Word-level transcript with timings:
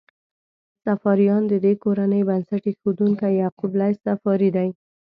صفاریان: 0.85 1.43
د 1.47 1.53
دې 1.65 1.73
کورنۍ 1.83 2.21
بنسټ 2.29 2.63
ایښودونکی 2.67 3.31
یعقوب 3.41 3.71
لیث 3.79 3.97
صفاري 4.07 4.49
دی. 4.55 4.69